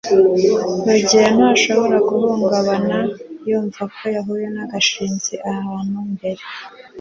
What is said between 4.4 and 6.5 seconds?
na gashinzi ahantu mbere